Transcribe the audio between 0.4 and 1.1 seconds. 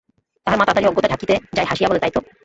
তাহার মা তাড়াতাড়ি অজ্ঞতা